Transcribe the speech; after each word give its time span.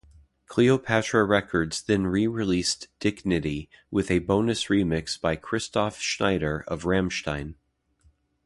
Cleopatra 0.47 1.23
Records 1.25 1.79
then 1.83 2.07
re-released 2.07 2.87
"DickNity" 2.99 3.67
with 3.91 4.09
a 4.09 4.17
bonus 4.17 4.65
remix 4.65 5.21
by 5.21 5.35
Christoph 5.35 5.99
Schneider 5.99 6.63
of 6.67 6.85
Rammstein. 6.85 7.53